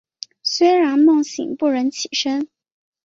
[0.41, 2.49] 虽然梦醒不忍起身